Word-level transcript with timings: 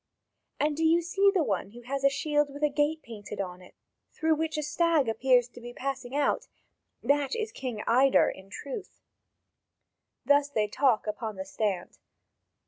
And 0.59 0.75
do 0.75 0.83
you 0.83 1.03
see 1.03 1.29
the 1.31 1.43
one 1.43 1.73
who 1.73 1.81
has 1.83 2.03
a 2.03 2.09
shield 2.09 2.49
with 2.51 2.63
a 2.63 2.69
gate 2.71 3.03
painted 3.03 3.39
on 3.39 3.61
it, 3.61 3.75
through 4.11 4.33
which 4.33 4.57
a 4.57 4.63
stag 4.63 5.07
appears 5.07 5.47
to 5.49 5.61
be 5.61 5.73
passing 5.75 6.15
out? 6.15 6.47
That 7.03 7.35
is 7.35 7.51
King 7.51 7.83
Ider, 7.85 8.27
in 8.27 8.49
truth." 8.49 8.99
Thus 10.25 10.49
they 10.49 10.67
talk 10.67 11.07
up 11.07 11.21
in 11.21 11.35
the 11.35 11.45
stand. 11.45 11.99